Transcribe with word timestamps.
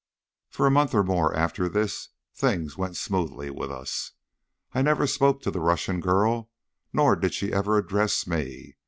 For 0.49 0.65
a 0.65 0.71
month 0.71 0.95
or 0.95 1.03
more 1.03 1.31
after 1.35 1.69
this 1.69 2.09
things 2.33 2.75
went 2.75 2.97
smoothly 2.97 3.51
with 3.51 3.71
us. 3.71 4.13
I 4.73 4.81
never 4.81 5.05
spoke 5.05 5.43
to 5.43 5.51
the 5.51 5.59
Russian 5.61 5.99
girl, 6.01 6.49
nor 6.91 7.15
did 7.15 7.35
she 7.35 7.53
ever 7.53 7.77
address 7.77 8.25
me. 8.25 8.77